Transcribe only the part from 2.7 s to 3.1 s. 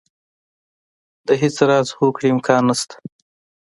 شته.